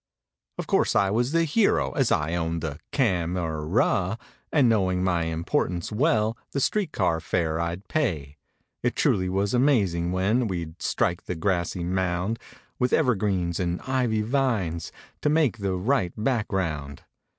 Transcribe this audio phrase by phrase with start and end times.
[0.57, 4.17] Of course I was the hero as I owned the cam—e—ra.
[4.51, 8.37] And knowing my importance well The street car fare I'd pay.
[8.81, 12.39] It truly was amazing when We'd strike the grassy mound.
[12.79, 14.91] With evergreens, and ivy vines
[15.21, 17.03] To make the right background.